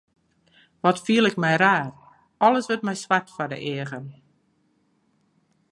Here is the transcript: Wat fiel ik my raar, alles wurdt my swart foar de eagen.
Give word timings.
Wat 0.83 1.01
fiel 1.05 1.25
ik 1.29 1.35
my 1.43 1.53
raar, 1.63 1.87
alles 2.45 2.67
wurdt 2.67 2.87
my 2.87 2.95
swart 3.03 3.27
foar 3.35 3.49
de 3.53 3.59
eagen. 3.73 4.05